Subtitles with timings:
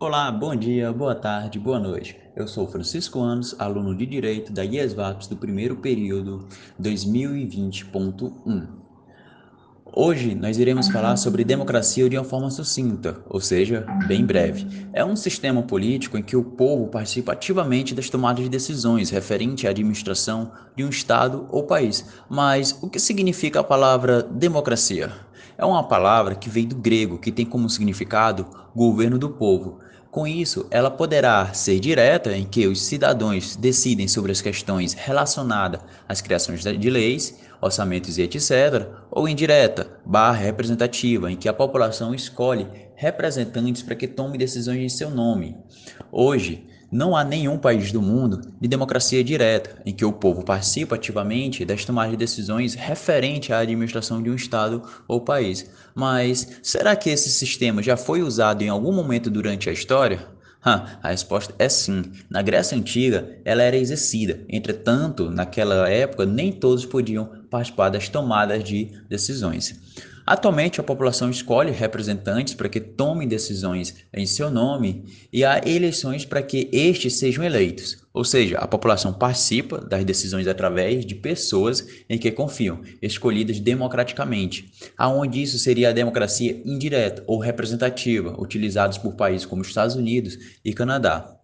[0.00, 2.16] Olá, bom dia, boa tarde, boa noite.
[2.36, 6.46] Eu sou Francisco Anos, aluno de Direito da IESVAPS do primeiro período
[6.80, 8.68] 2020.1.
[9.92, 14.68] Hoje nós iremos falar sobre democracia de uma forma sucinta, ou seja, bem breve.
[14.92, 19.66] É um sistema político em que o povo participa ativamente das tomadas de decisões referente
[19.66, 22.06] à administração de um Estado ou país.
[22.30, 25.10] Mas o que significa a palavra democracia?
[25.58, 28.46] É uma palavra que vem do grego, que tem como significado
[28.76, 29.80] governo do povo.
[30.08, 35.80] Com isso, ela poderá ser direta, em que os cidadãos decidem sobre as questões relacionadas
[36.08, 42.14] às criações de leis, orçamentos e etc., ou indireta, barra representativa, em que a população
[42.14, 45.56] escolhe representantes para que tome decisões em seu nome.
[46.12, 50.94] Hoje, não há nenhum país do mundo de democracia direta, em que o povo participa
[50.96, 55.70] ativamente das tomadas de decisões referente à administração de um Estado ou país.
[55.94, 60.38] Mas será que esse sistema já foi usado em algum momento durante a história?
[60.62, 62.12] a resposta é sim.
[62.28, 64.44] Na Grécia Antiga, ela era exercida.
[64.48, 69.78] Entretanto, naquela época, nem todos podiam participar das tomadas de decisões.
[70.30, 76.26] Atualmente, a população escolhe representantes para que tomem decisões em seu nome e há eleições
[76.26, 78.04] para que estes sejam eleitos.
[78.12, 84.70] Ou seja, a população participa das decisões através de pessoas em que confiam, escolhidas democraticamente,
[84.98, 90.74] aonde isso seria a democracia indireta ou representativa, utilizados por países como Estados Unidos e
[90.74, 91.38] Canadá.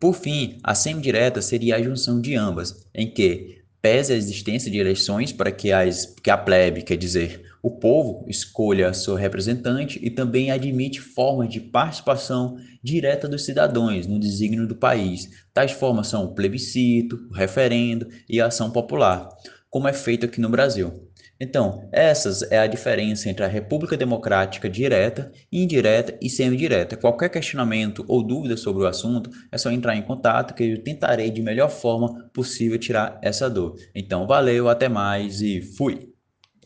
[0.00, 4.78] Por fim, a semidireta seria a junção de ambas, em que pese a existência de
[4.78, 10.08] eleições para que, as, que a plebe, quer dizer, o povo escolha seu representante e
[10.08, 15.28] também admite formas de participação direta dos cidadãos no desígnio do país.
[15.52, 19.28] Tais formas são o plebiscito, o referendo e a ação popular,
[19.74, 21.10] como é feito aqui no Brasil.
[21.40, 26.96] Então, essas é a diferença entre a República Democrática direta, indireta e semidireta.
[26.96, 31.28] Qualquer questionamento ou dúvida sobre o assunto, é só entrar em contato que eu tentarei
[31.28, 33.74] de melhor forma possível tirar essa dor.
[33.92, 36.13] Então, valeu, até mais e fui!